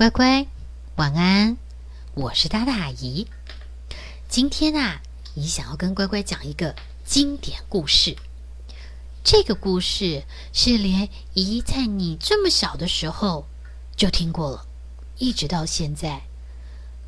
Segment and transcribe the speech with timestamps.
[0.00, 0.46] 乖乖，
[0.96, 1.58] 晚安！
[2.14, 3.26] 我是大大阿姨。
[4.30, 5.02] 今天啊，
[5.34, 6.74] 姨想要跟乖乖讲一个
[7.04, 8.16] 经典故事。
[9.22, 10.24] 这个故事
[10.54, 13.44] 是连姨在你这么小的时候
[13.94, 14.64] 就听过了，
[15.18, 16.22] 一直到现在。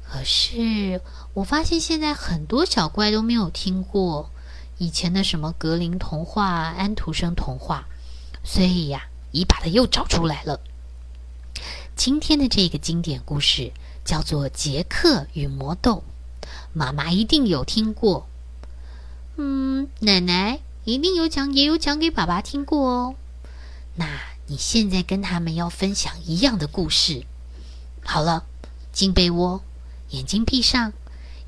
[0.06, 1.00] 可是
[1.32, 4.28] 我发现现在很多小乖都没有听过
[4.76, 7.86] 以前的什么格林童话、安徒生童话，
[8.44, 10.60] 所以呀，姨把它又找出来了。
[11.94, 13.72] 今天的这个经典故事
[14.04, 16.02] 叫做《杰克与魔豆》，
[16.72, 18.26] 妈妈一定有听过。
[19.36, 23.14] 嗯，奶奶一定有讲，也有讲给爸爸听过哦。
[23.94, 24.06] 那
[24.46, 27.24] 你现在跟他们要分享一样的故事。
[28.04, 28.46] 好了，
[28.90, 29.62] 进被窝，
[30.10, 30.92] 眼睛闭上，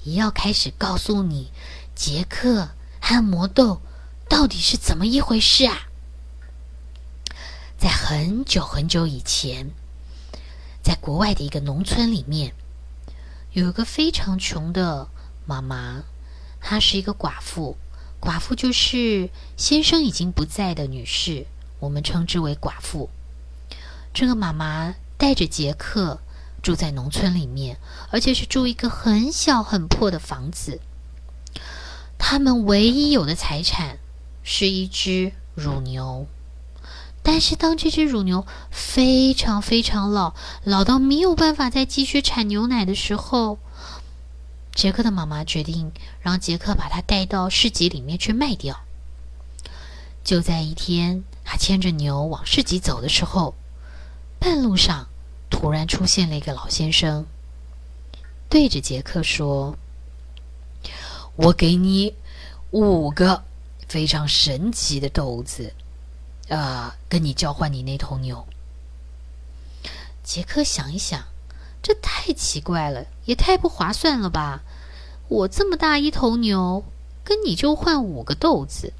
[0.04, 1.50] 也要开始告诉你
[1.94, 2.68] 杰克
[3.00, 3.80] 和魔豆
[4.28, 5.88] 到底是怎么一回事啊！
[7.78, 9.70] 在很久很久以前。
[10.84, 12.52] 在国外的一个农村里面，
[13.52, 15.08] 有一个非常穷的
[15.46, 16.02] 妈妈，
[16.60, 17.78] 她是一个寡妇。
[18.20, 21.46] 寡妇就是先生已经不在的女士，
[21.80, 23.08] 我们称之为寡妇。
[24.12, 26.20] 这个妈妈带着杰克
[26.62, 27.78] 住在农村里面，
[28.10, 30.80] 而且是住一个很小很破的房子。
[32.18, 33.98] 他们唯一有的财产
[34.42, 36.26] 是一只乳牛。
[37.26, 43.58] 但是，当这只乳牛非常非常老，老到没有办法再继续产牛奶的时候，
[44.74, 48.78] 杰克的妈妈决定让杰克把它带到市集里面去卖掉。
[50.22, 53.54] 就在一天，他牵着牛往市集走的时候，
[54.38, 55.08] 半路上
[55.48, 57.24] 突然出现了一个老先生，
[58.50, 59.78] 对着杰克说
[61.36, 62.14] ：“我给你
[62.70, 63.42] 五个
[63.88, 65.72] 非常神奇的豆子。”
[66.48, 68.46] 啊，跟你交换你那头牛。
[70.22, 71.24] 杰克想一想，
[71.82, 74.62] 这太奇怪了，也太不划算了吧？
[75.28, 76.84] 我这么大一头牛，
[77.24, 78.92] 跟你就换五个豆子，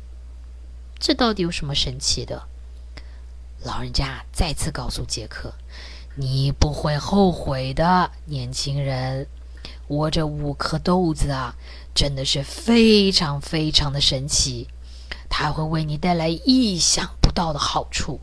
[0.99, 2.49] 这到底有什么神奇的？
[3.63, 5.55] 老人家再次告诉杰克
[6.17, 9.27] ：“你不会后悔的，年轻人。
[9.87, 11.55] 我这五颗豆子啊，
[11.95, 14.69] 真的是非常非常的神奇，
[15.37, 18.21] 它会为你带来意想不。”到的好处，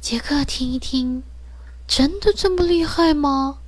[0.00, 1.22] 杰克听一听，
[1.86, 3.58] 真的这么厉害吗？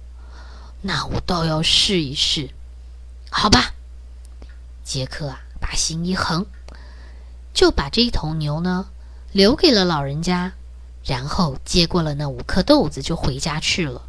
[0.81, 2.48] 那我倒要试一试，
[3.28, 3.75] 好吧。
[4.82, 6.47] 杰克啊，把心一横，
[7.53, 8.88] 就把这一头牛呢
[9.32, 10.54] 留给了老人家，
[11.04, 14.00] 然后接过了那五颗豆子，就回家去了。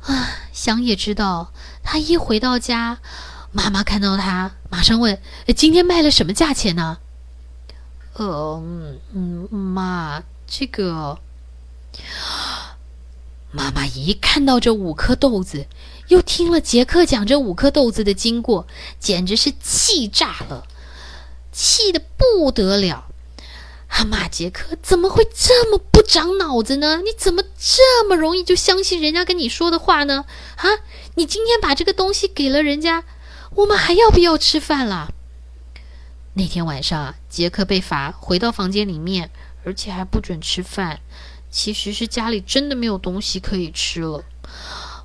[0.00, 1.52] 啊，想也知道，
[1.82, 3.00] 他一回到家，
[3.54, 5.22] 妈妈看到他，马上问
[5.56, 6.98] ：“今天卖了什么价钱呢？”
[8.14, 8.60] 呃，
[9.12, 11.20] 嗯，妈，这个
[13.52, 15.68] 妈妈一看到这五颗豆子，
[16.08, 18.66] 又听了杰克讲这五颗豆子的经过，
[18.98, 20.66] 简直是气炸了，
[21.52, 23.06] 气的不得了。
[23.88, 27.02] 他骂杰克怎么会这么不长脑子呢？
[27.04, 30.24] 你怎么这么容易就相信人家跟你说的话呢？
[30.56, 30.66] 啊，
[31.14, 33.04] 你今天把这个东西给了人家，
[33.54, 35.12] 我们还要不要吃饭了？
[36.34, 39.30] 那天晚上，杰克被罚回到房间里面，
[39.64, 41.00] 而且还不准吃饭。
[41.50, 44.24] 其实是家里真的没有东西可以吃了。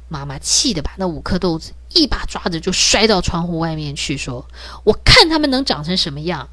[0.08, 4.48] 妈妈气得把那五颗豆子一把抓着就摔到窗户外面去，说
[4.84, 6.50] ：“我看他们能长成什么样。”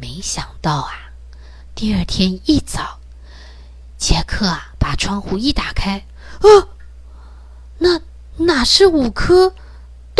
[0.00, 1.12] 没想到啊，
[1.74, 2.98] 第二天一早，
[3.98, 6.06] 杰克啊把窗户一打开，
[6.40, 6.72] 啊，
[7.78, 8.00] 那
[8.46, 9.54] 哪是五颗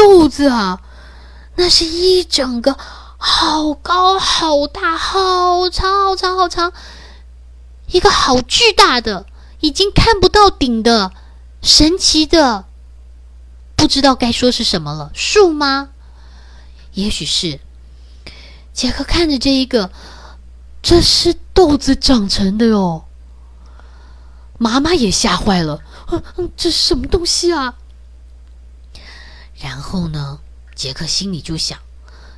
[0.02, 0.80] 豆子啊？
[1.54, 2.76] 那是一整个
[3.16, 6.72] 好高、好大、好长、好长、好长，
[7.86, 9.26] 一个好巨大的、
[9.60, 11.12] 已经看不到顶的
[11.62, 12.64] 神奇的，
[13.76, 15.12] 不知道该说是什么了。
[15.14, 15.90] 树吗？
[16.94, 17.60] 也许是。
[18.72, 19.92] 杰克看着这一个，
[20.82, 23.04] 这是豆子长成的哟。
[24.58, 25.80] 妈妈也吓坏了，
[26.36, 27.74] 嗯，这是什么东西啊？
[29.72, 30.38] 然后呢？
[30.74, 31.78] 杰克心里就想：“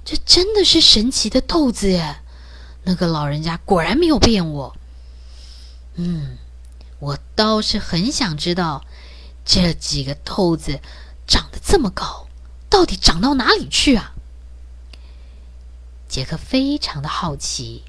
[0.07, 2.21] 这真的是神奇的豆子耶！
[2.85, 4.77] 那个老人家果然没有骗我。
[5.97, 6.39] 嗯，
[7.01, 8.85] 我倒是很想知道，
[9.45, 10.81] 这几个豆子
[11.27, 12.29] 长得这么高，
[12.71, 14.15] 到底长到哪里去啊？”
[16.09, 17.83] 杰克非常的好奇。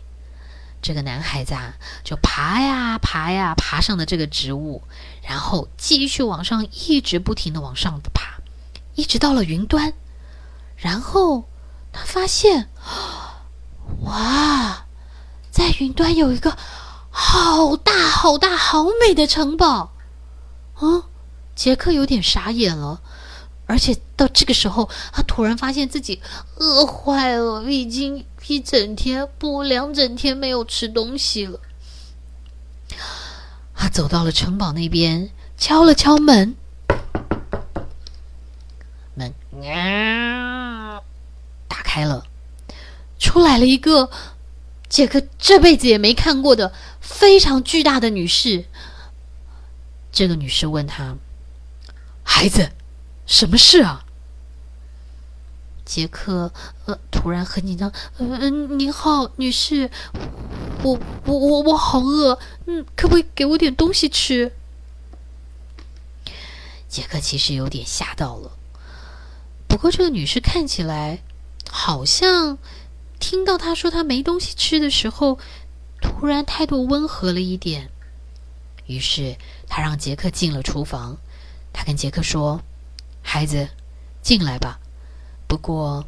[0.81, 4.81] 这个男孩子啊，就爬呀爬呀，爬上了这个植物，
[5.21, 8.24] 然后继续往上，一直不停的往上爬，
[8.95, 9.93] 一直到了云端。
[10.77, 11.45] 然后
[11.93, 12.69] 他发现，
[14.03, 14.85] 哇，
[15.51, 16.57] 在云端有一个
[17.09, 19.93] 好大好大好美的城堡。
[20.75, 21.07] 啊，
[21.55, 23.01] 杰克有点傻眼了。
[23.67, 26.21] 而且到这个时候，他突然发现自己
[26.57, 31.59] 饿坏了，已经一整天不两整天没有吃东西了。
[33.73, 36.55] 他走到了城堡那边，敲了敲门，
[39.15, 39.33] 门
[41.67, 42.27] 打开了，
[43.17, 44.09] 出来了一个
[44.87, 46.71] 杰克这辈子也没看过的
[47.01, 48.65] 非常巨大的女士。
[50.11, 51.15] 这个女士问他
[52.23, 52.71] ：“孩子。”
[53.27, 54.05] 什么事啊？
[55.83, 56.53] 杰克，
[56.85, 57.91] 呃，突然很紧张。
[58.19, 59.89] 嗯，您好，女士，
[60.83, 64.53] 我我我我好饿，嗯，可不可以给我点东西吃？
[66.87, 68.51] 杰克其实有点吓到了，
[69.75, 71.19] 不过这个女士看起来
[71.69, 72.57] 好像
[73.19, 75.37] 听到他说他没东西吃的时候，
[76.01, 77.89] 突然态度温和了一点。
[78.85, 79.35] 于是
[79.67, 81.17] 他让杰克进了厨房，
[81.73, 82.61] 他跟杰克说。
[83.21, 83.67] 孩子，
[84.21, 84.79] 进来吧。
[85.45, 86.07] 不过，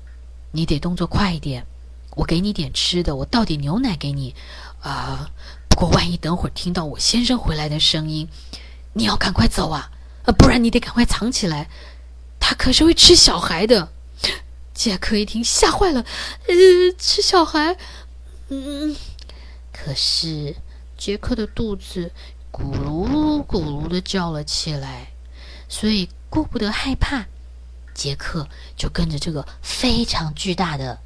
[0.54, 1.66] 你得动作快一点。
[2.12, 4.34] 我给你点吃的，我倒点牛奶给你。
[4.80, 5.30] 啊，
[5.68, 8.30] 不过万一等会儿听到我先生回来的声音，
[8.94, 9.92] 你要赶快走啊！
[10.24, 11.70] 啊，不然你得赶快藏起来。
[12.48, 13.90] 他可是会吃小孩的。
[14.74, 16.06] 杰克一听吓坏了，
[16.48, 16.56] 呃，
[16.98, 17.76] 吃小孩？
[18.48, 18.96] 嗯，
[19.74, 20.56] 可是
[20.98, 22.10] 杰克的肚子
[22.50, 25.12] 咕噜咕噜的叫了起来，
[25.68, 26.08] 所以。
[26.30, 27.26] 顾不得害怕，
[27.94, 31.00] 杰克就跟着这个非常巨大的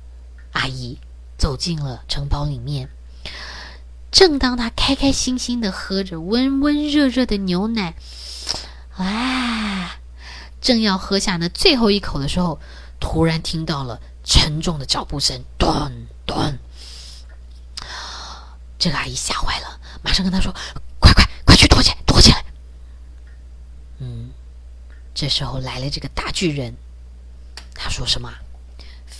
[0.54, 0.98] 阿姨
[1.38, 2.90] 走进了城堡里面。
[4.12, 7.94] 正当他开开心心的喝着温温热热的牛奶，
[8.98, 10.00] 啊，
[10.62, 12.60] 正要喝下那最后一口的时候，
[13.00, 15.92] 突然听到了沉重的脚步声，咚
[16.25, 16.58] 咚。
[18.78, 20.54] 这个阿姨吓坏了，马上跟他说
[21.00, 22.46] ：“快快快去躲起来，躲起来！”
[24.00, 24.30] 嗯。
[25.13, 26.74] 这时候来了这个大巨人，
[27.75, 28.31] 他说什么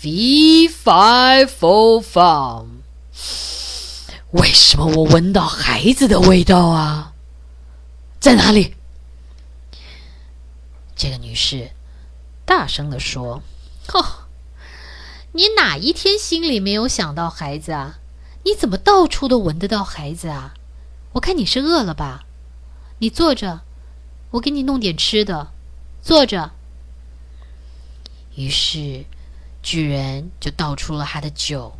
[0.02, 2.66] ？“Fee fi fo fum，
[4.32, 7.14] 为什么我闻到孩子的味道啊？
[8.20, 8.76] 在哪里？”
[11.02, 11.72] 这个女士
[12.46, 13.42] 大声的说
[13.92, 14.28] ：“哦，
[15.32, 17.98] 你哪一天心里没有想到孩子啊？
[18.46, 20.54] 你怎么到处都闻得到孩子啊？
[21.14, 22.26] 我看你是饿了吧？
[23.00, 23.62] 你坐着，
[24.30, 25.52] 我给你弄点吃的。”
[26.04, 26.52] 坐着。
[28.36, 29.06] 于是，
[29.64, 31.80] 巨人就倒出了他的酒，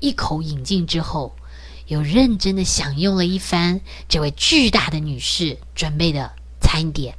[0.00, 1.36] 一口饮尽之后，
[1.88, 6.32] 又认真的享用了一番这位巨大的女士准备的
[6.62, 7.18] 餐点。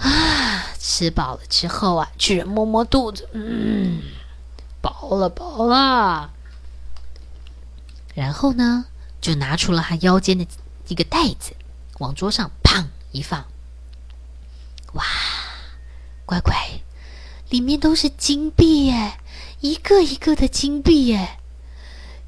[0.00, 4.02] 啊，吃饱了之后啊，巨人摸摸肚子，嗯，
[4.80, 6.30] 饱了，饱了。
[8.14, 8.86] 然后呢，
[9.20, 10.46] 就拿出了他腰间的
[10.88, 11.52] 一个袋子，
[11.98, 13.44] 往桌上砰一放。
[14.94, 15.04] 哇，
[16.26, 16.54] 乖乖，
[17.48, 19.18] 里面都是金币耶，
[19.60, 21.38] 一个一个的金币耶！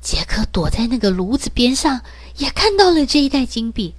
[0.00, 2.02] 杰克躲在那个炉子边上，
[2.36, 3.94] 也看到了这一袋金币。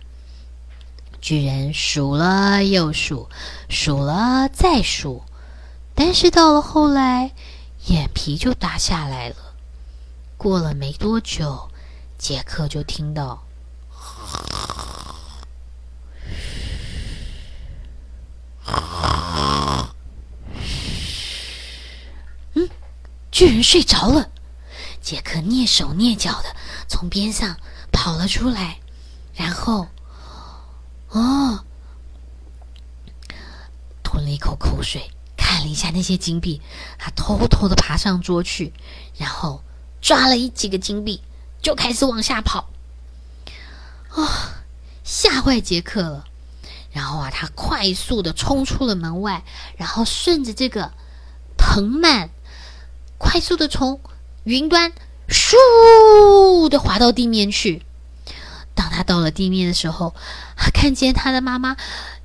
[1.24, 3.30] 巨人数了又数，
[3.70, 5.24] 数了再数，
[5.96, 7.32] 但是到了后来，
[7.86, 9.36] 眼皮就耷下来了。
[10.36, 11.70] 过了没多久，
[12.18, 13.42] 杰克就听到。
[22.56, 22.70] 嗯，
[23.32, 24.30] 巨人睡着了。
[25.00, 26.54] 杰克蹑手蹑脚的
[26.90, 27.56] 从边上
[27.94, 28.80] 跑了出来，
[29.34, 29.88] 然后，
[31.14, 31.64] 哦，
[34.04, 36.60] 吞了一口口水，看了一下那些金币，
[36.98, 38.74] 他偷偷的爬上桌去，
[39.16, 39.64] 然后
[40.02, 41.22] 抓了一几个金币，
[41.62, 42.68] 就开始往下跑。
[44.10, 44.64] 啊，
[45.04, 46.26] 吓坏杰克了。
[46.92, 49.44] 然后啊，他快速的冲出了门外，
[49.78, 50.92] 然后顺着这个
[51.56, 52.32] 藤蔓，
[53.20, 54.00] 快速的从
[54.46, 54.94] 云端
[55.28, 57.86] 咻的滑到地面去。
[58.76, 60.14] 当他到了地面的时候，
[60.56, 61.78] 他看见他的妈妈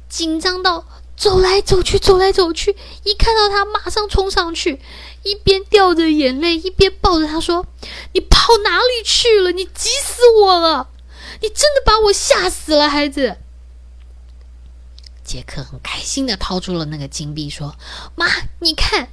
[0.09, 0.85] 紧张到
[1.17, 2.77] 走来走去，走来走去。
[3.05, 4.81] 一看到他，马上冲上去，
[5.23, 7.67] 一边掉着眼泪，一边抱着他说
[8.15, 9.53] ：“你跑哪里去了？
[9.53, 10.89] 你急死我了！
[11.41, 13.37] 你真的把我吓死了，孩子。”
[15.23, 17.77] 杰克很开心的掏出了那个金币，说
[18.17, 18.27] ：“妈，
[18.61, 19.09] 你看，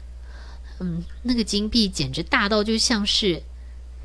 [0.80, 3.44] 嗯，那个金币简直大到就像是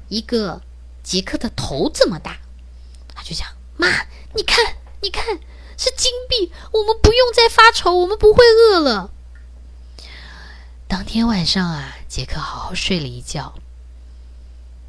[0.09, 0.61] 一个
[1.05, 2.39] 杰克的头这么大。”
[3.21, 3.47] 他就讲
[3.77, 5.39] ：“妈，你看，你看，
[5.77, 9.11] 是金币，我们不用再发愁，我们不会饿了。”
[10.89, 13.53] 当天晚上啊，杰克好好睡了一觉，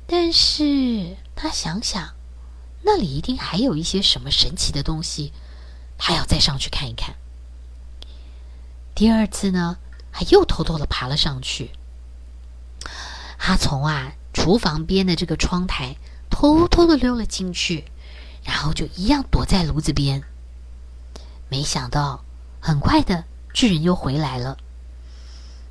[0.08, 2.16] 但是他想想，
[2.84, 5.34] 那里一定还有一些什么神奇的东西，
[5.98, 7.16] 他要再上去看一看。
[8.96, 9.78] 第二次呢，
[10.14, 11.72] 他又偷偷的爬了上去。
[13.38, 15.98] 他从啊厨房边的这个窗台
[16.30, 17.92] 偷偷的溜了进去，
[18.44, 20.24] 然后就一样躲在炉子边。
[21.50, 22.24] 没想到，
[22.60, 24.58] 很快的巨人又回来了。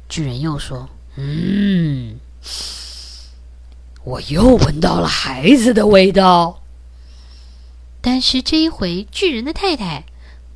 [0.09, 2.19] 巨人又说：“嗯，
[4.05, 6.62] 我又闻到了孩子的味道。”
[8.03, 10.05] 但是这一回，巨人的太太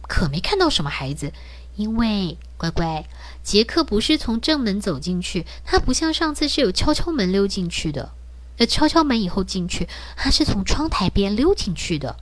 [0.03, 1.33] 可没看到什么孩子，
[1.77, 3.07] 因为乖乖，
[3.43, 8.13] 杰克不是从正门走进去，他不像上次是有敲敲门溜进去的。
[8.59, 12.17] 呃，敲敲门以后进去，他是从窗台边溜进去的，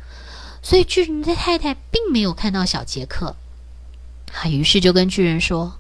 [0.63, 3.37] 所以巨人的太太并没有看到小杰克。
[4.27, 5.79] 他于是就跟巨人说。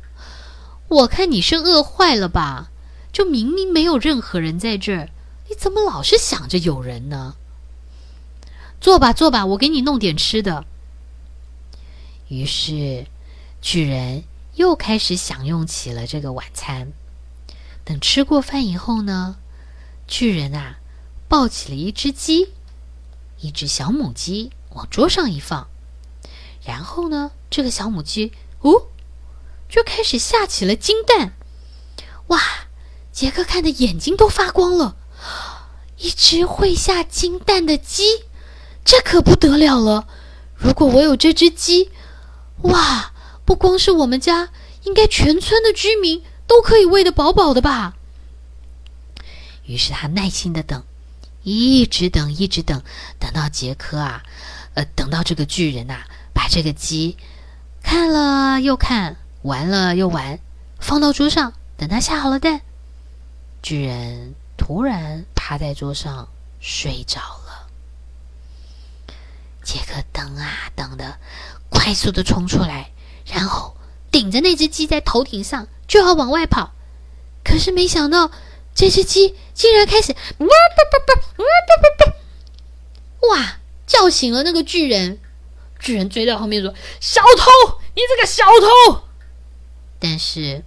[0.88, 2.68] 我看你是饿坏了吧？
[3.12, 5.08] 就明明没有任何人在这儿，
[5.48, 7.34] 你怎么老是想着有人呢？
[8.78, 10.66] 坐吧，坐吧，我给你弄点吃的。
[12.28, 13.06] 于是，
[13.62, 14.24] 巨人
[14.56, 16.92] 又开始享用起了这个晚餐。
[17.84, 19.36] 等吃过饭以后呢，
[20.12, 20.76] 巨人啊，
[21.26, 22.52] 抱起了一只鸡，
[23.40, 25.68] 一只小母鸡，往桌上一放。
[26.62, 28.88] 然后呢，这个小母鸡，哦。
[29.70, 31.32] 就开始下起了金蛋，
[32.26, 32.38] 哇！
[33.10, 34.96] 杰克看的眼睛都发光了。
[35.96, 38.24] 一只会下金蛋的鸡，
[38.84, 40.06] 这可不得了了。
[40.54, 41.90] 如果我有这只鸡，
[42.64, 43.14] 哇！
[43.46, 44.50] 不光是我们家，
[44.82, 47.96] 应该全村的居民都可以喂得饱饱的吧。
[49.66, 50.82] 于是他耐心的等，
[51.42, 52.82] 一直等，一直等，
[53.18, 54.22] 等到杰克啊，
[54.74, 57.16] 呃，等到这个巨人呐，把这个鸡
[57.82, 59.16] 看了又看。
[59.42, 60.38] 玩了又玩，
[60.78, 62.60] 放到桌上，等他下好了蛋，
[63.60, 66.28] 巨人突然趴在桌上
[66.60, 67.66] 睡着了。
[69.64, 71.18] 杰克等啊等的，
[71.70, 72.92] 快速的冲出来，
[73.26, 73.76] 然后
[74.12, 76.70] 顶着那只鸡在头顶上就要往外跑，
[77.42, 78.30] 可是没想到
[78.74, 85.18] 这只鸡竟然开始哇叭叭叭哇叭叭叭，哇叫醒了那个巨人。
[85.78, 89.02] 巨人追到后面说：“小偷，你这个小偷！”
[89.98, 90.62] 但是，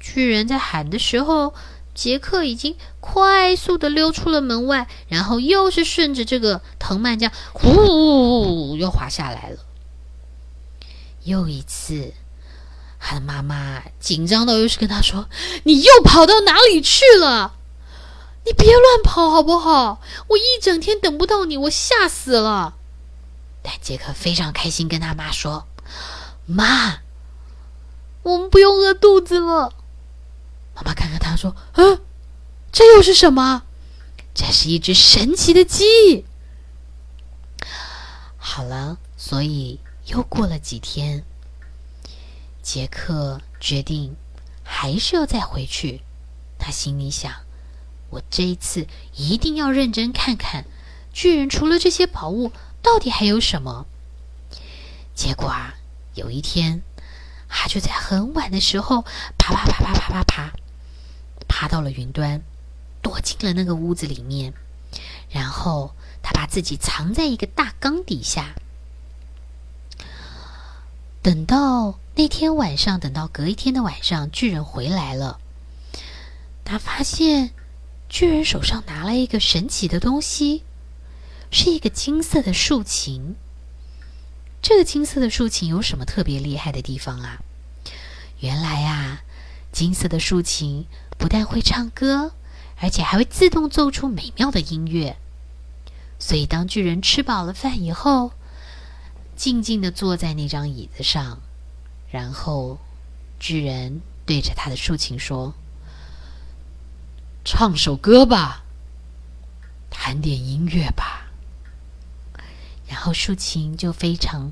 [0.00, 1.54] 巨人在喊的时候，
[1.94, 9.58] 杰克已经快速的溜出了门外，然后又是顺着这个藤蔓，这样呼又滑下来了。
[11.22, 12.12] 又一次，
[12.98, 15.28] 他的妈妈紧张到又是跟他说
[15.64, 17.54] ：“你又跑到哪里去了？
[18.44, 20.00] 你别乱跑好不好？
[20.28, 22.74] 我一整天等不到你，我吓死了。”
[23.62, 25.66] 但杰克非常开心，跟他妈说
[26.46, 26.98] ：“妈。”
[28.24, 29.72] 我们不用饿肚子了。
[30.74, 32.00] 妈妈看看他说：“啊，
[32.70, 33.62] 这又是什么？
[34.34, 36.26] 这是一只神奇的鸡。”
[38.36, 41.24] 好了，所以又过了几天，
[42.70, 44.14] 杰克决定
[44.62, 46.02] 还是要再回去。
[46.58, 47.32] 他心里想
[48.12, 50.66] ：“我这一次一定要认真看看
[51.10, 53.86] 巨人除了这些宝物，到底还有什么。”
[55.16, 55.76] 结果啊，
[56.14, 56.82] 有一天。
[57.48, 59.00] 他就在很晚的时候，
[59.38, 60.52] 爬爬爬爬爬爬爬，
[61.48, 62.42] 爬到了云端，
[63.00, 64.52] 躲进了那个屋子里面。
[65.30, 68.54] 然后他把自己藏在一个大缸底下。
[71.22, 75.38] 等到那天晚上，等到隔一天的晚上，巨人回来了。
[76.64, 77.52] 他发现
[78.08, 80.64] 巨人手上拿了一个神奇的东西，
[81.52, 83.36] 是一个金色的竖琴。
[84.60, 87.38] 这个金色的竖琴有什么特别厉害的地方啊？
[88.40, 89.22] 原来啊，
[89.70, 90.86] 金色的竖琴
[91.18, 92.32] 不但会唱歌，
[92.80, 95.16] 而且还会自动奏出美妙的音乐。
[96.18, 98.32] 所以，当巨人吃饱了饭以后，
[99.36, 101.40] 静静的坐在那张椅子上，
[102.10, 102.78] 然后
[103.38, 105.54] 巨人对着他的竖琴说
[107.44, 108.64] ：“唱首歌吧，
[109.90, 111.26] 弹点音乐吧。”
[112.88, 114.50] 然后竖琴就非常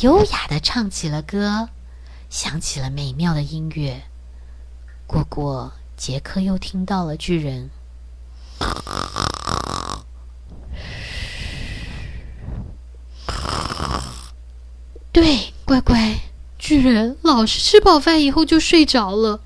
[0.00, 1.70] 优雅的唱起了歌，
[2.28, 4.02] 响起了美妙的音乐。
[5.06, 7.70] 过过，杰克又听到了巨人。
[15.12, 16.20] 对，乖乖，
[16.60, 19.40] 巨人老是吃饱饭以后就睡着了。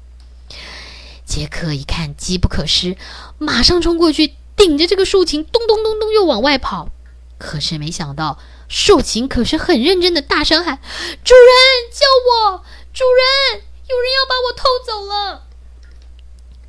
[1.24, 2.96] 杰克一看机不可失，
[3.38, 6.90] 马上冲过去，顶着这个竖琴，咚咚咚咚又往外跑。
[7.38, 10.80] 可是没想到，竖琴可是很认真的大声喊
[11.24, 12.64] ：“主人，救我！
[12.92, 15.46] 主人，有人要把我偷走了！”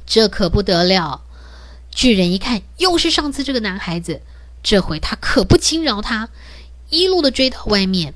[0.06, 1.24] 这可不得了！
[1.90, 4.22] 巨人一看，又是上次这个男孩子，
[4.62, 6.30] 这回他可不轻饶他，
[6.90, 8.14] 一路的追到外面。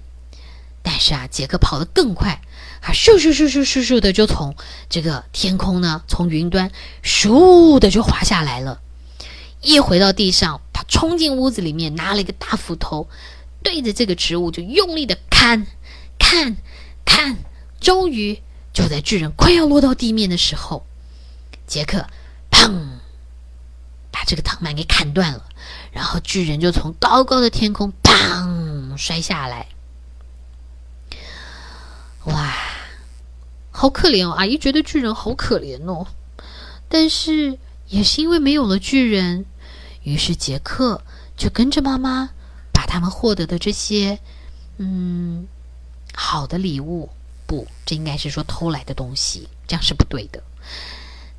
[0.82, 2.42] 但是啊，杰克跑得更快，
[2.82, 4.56] 他咻咻咻咻咻咻的就从
[4.90, 6.72] 这个天空呢，从云端
[7.04, 8.82] 咻的就滑下来了。
[9.62, 13.10] 一回到地上，他冲进屋子里面，拿了一个大斧头，
[13.62, 15.68] 对着这个植物就用力的砍，
[16.18, 16.56] 砍，
[17.04, 17.38] 砍。
[17.82, 18.42] 终于，
[18.74, 20.86] 就在巨人快要落到地面的时候，
[21.68, 22.08] 杰克
[22.50, 22.72] 砰，
[24.12, 25.46] 把这个藤蔓给砍断了，
[25.92, 29.68] 然后巨人就从高高的天空砰摔下来。
[32.30, 32.54] 哇，
[33.72, 34.32] 好可怜哦！
[34.32, 36.08] 阿姨觉得巨人好可怜哦，
[36.88, 37.58] 但是
[37.88, 39.46] 也是因为没有了巨人，
[40.04, 41.02] 于是杰克
[41.36, 42.32] 就跟着妈妈
[42.72, 44.20] 把他们获得的这些
[44.78, 45.48] 嗯
[46.14, 47.10] 好的礼物，
[47.48, 50.44] 不，这应该是说偷来的东西，这样是不对的。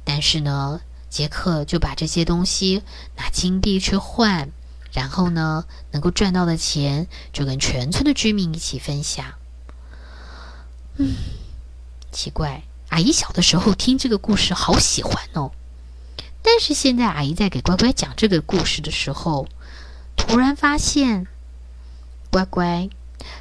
[0.03, 2.83] 但是呢，杰克就把这些东西
[3.17, 4.51] 拿金币去换，
[4.93, 9.35] 然后呢，能够赚到的钱就跟全村的居民一起分享。
[11.01, 11.15] 嗯，
[12.13, 15.53] 奇怪，阿姨小的时候听这个故事好喜欢哦，
[16.43, 19.49] 但是现在阿姨在给乖乖讲这个故事的时候，
[20.15, 21.27] 突然发现，
[22.31, 22.91] 乖乖，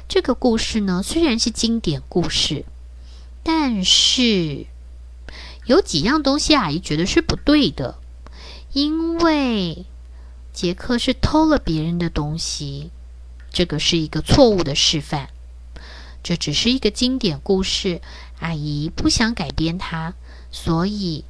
[0.08, 2.64] 这个故事呢虽然是经典故事，
[3.42, 4.64] 但是
[5.66, 7.98] 有几样东西阿姨觉得是不对的，
[8.72, 9.84] 因为
[10.54, 12.90] 杰克是偷了别人的东西，
[13.52, 15.28] 这个是一个错误的示范。
[16.22, 18.00] 这只是一个经典故事，
[18.38, 20.14] 阿姨不想改编它，
[20.50, 21.24] 所以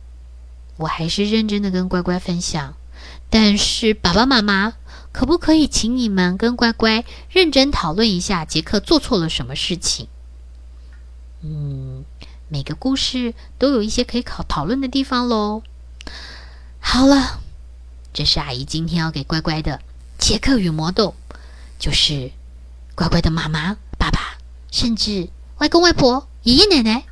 [0.77, 2.75] 我还是认真的跟乖乖分享。
[3.31, 4.75] 但是爸爸妈妈，
[5.13, 10.09] 可不可以请你们跟乖乖认真讨论一下杰克做错了什么事情？
[11.43, 12.05] 嗯，
[12.49, 15.63] 每个故事都有一些可以考讨论的地方喽。
[16.81, 17.41] 好了，
[18.13, 19.75] 这是阿姨今天要给乖乖的
[20.19, 21.15] 《杰克与魔豆》，
[21.79, 22.33] 就是
[22.95, 23.77] 乖乖的妈妈。
[24.71, 27.05] 甚至外公外婆、爷爷奶奶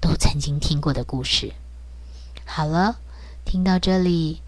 [0.00, 1.52] 都曾经听过的故事。
[2.44, 2.98] 好了，
[3.44, 4.40] 听到这里，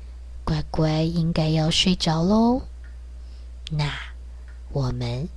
[0.44, 2.62] 乖乖应该要睡着喽。
[3.70, 3.92] 那
[4.70, 5.28] 我们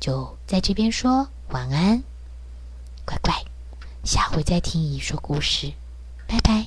[0.00, 2.02] 就在这边说晚安，
[3.04, 3.34] 乖乖，
[4.04, 5.72] 下回再听姨说故事，
[6.26, 6.66] 拜拜。